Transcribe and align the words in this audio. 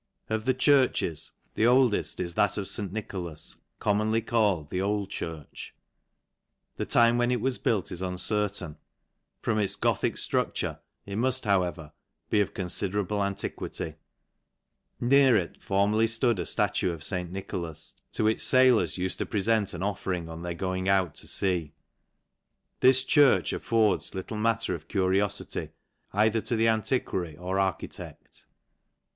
Of 0.31 0.45
the 0.45 0.55
churches, 0.55 1.29
the 1.53 1.65
oldeft 1.67 2.19
is 2.19 2.33
♦ 2.35 2.43
at 2.43 2.57
of 2.57 2.67
St. 2.67 2.91
Nicholas, 2.91 3.55
commonly 3.77 4.19
called 4.23 4.71
the 4.71 4.81
Old 4.81 5.11
i'urch. 5.11 5.73
The 6.77 6.87
time 6.87 7.19
when 7.19 7.29
it 7.29 7.39
was 7.39 7.59
built 7.59 7.91
is 7.91 8.01
uncertain: 8.01 8.77
i>m 9.45 9.59
its 9.59 9.75
Gothic 9.75 10.15
ftruclure, 10.15 10.79
it 11.05 11.17
mult 11.17 11.41
however 11.45 11.91
be 12.31 12.41
of 12.41 12.51
con 12.55 12.63
N 12.63 12.69
2 12.69 12.89
fiderablc 12.89 13.07
268 13.09 13.11
LANCASHIR 13.11 13.27
E. 13.27 13.27
fi'derable 13.27 13.27
antiquity. 13.27 13.95
Near 14.99 15.35
it 15.37 15.61
formerly 15.61 16.07
flood 16.07 16.39
a 16.39 16.45
fhtu 16.45 16.91
of 16.91 17.03
St. 17.03 17.31
Nicholas, 17.31 17.93
to 18.13 18.23
which 18.23 18.39
failors 18.41 18.97
ukd 18.97 19.17
to 19.19 19.25
prefer, 19.27 19.63
t 19.65 19.77
a 19.77 19.81
offering 19.81 20.27
on 20.29 20.41
their 20.41 20.55
going 20.55 20.89
out 20.89 21.13
to 21.13 21.27
fea. 21.27 21.75
This 22.79 23.05
churc 23.05 23.53
affords 23.53 24.15
little 24.15 24.37
matter 24.37 24.73
of 24.73 24.87
curiofity 24.87 25.73
either 26.11 26.41
to 26.41 26.55
the 26.55 26.67
ami 26.69 26.81
quary 27.01 27.37
or 27.39 27.59
architect. 27.59 28.47